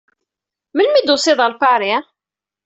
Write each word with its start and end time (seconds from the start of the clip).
Melmi 0.75 0.97
ay 0.97 1.03
d-tusiḍ 1.03 1.39
ɣer 1.41 1.53
Paris? 1.61 2.05